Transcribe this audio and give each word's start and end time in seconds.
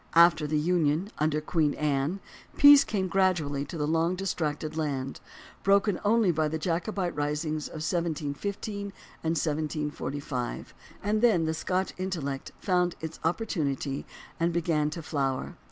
After 0.15 0.47
the 0.47 0.57
union, 0.57 1.11
under 1.19 1.39
Queen 1.41 1.75
Anne, 1.75 2.21
peace 2.57 2.83
came 2.83 3.07
gradually 3.07 3.63
to 3.65 3.77
the 3.77 3.85
long 3.85 4.15
distracted 4.15 4.75
land, 4.75 5.21
broken 5.61 5.99
only 6.03 6.31
by 6.31 6.47
the 6.47 6.57
Jacobite 6.57 7.15
risings 7.15 7.67
of 7.67 7.85
1715 7.85 8.93
and 9.23 9.33
1745, 9.37 10.73
and 11.03 11.21
then 11.21 11.45
the 11.45 11.53
Scotch 11.53 11.93
intellect 11.99 12.51
found 12.59 12.95
its 12.99 13.19
opportunity 13.23 14.07
and 14.39 14.51
began 14.51 14.89
to 14.89 15.03
flower. 15.03 15.55